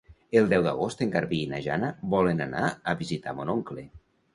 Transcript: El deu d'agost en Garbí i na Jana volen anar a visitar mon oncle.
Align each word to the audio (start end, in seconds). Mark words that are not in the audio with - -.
El 0.39 0.47
deu 0.53 0.63
d'agost 0.67 1.03
en 1.07 1.11
Garbí 1.17 1.43
i 1.47 1.51
na 1.53 1.61
Jana 1.67 1.93
volen 2.17 2.45
anar 2.49 2.67
a 2.95 3.01
visitar 3.05 3.41
mon 3.41 3.59
oncle. 3.61 3.91